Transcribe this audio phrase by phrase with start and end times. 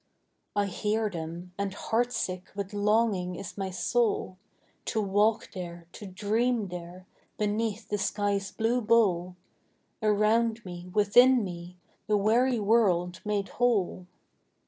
[0.55, 4.39] I hear them; and heartsick with longing is my soul,
[4.85, 7.05] To walk there, to dream there,
[7.37, 9.35] beneath the sky's blue bowl;
[10.01, 11.77] Around me, within me,
[12.07, 14.07] the weary world made whole.